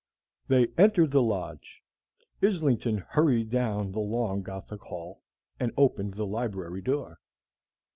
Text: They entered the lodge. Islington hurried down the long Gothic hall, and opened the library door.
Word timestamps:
They 0.47 0.65
entered 0.79 1.11
the 1.11 1.21
lodge. 1.21 1.83
Islington 2.41 2.97
hurried 2.97 3.51
down 3.51 3.91
the 3.91 3.99
long 3.99 4.41
Gothic 4.41 4.81
hall, 4.81 5.21
and 5.59 5.71
opened 5.77 6.15
the 6.15 6.25
library 6.25 6.81
door. 6.81 7.19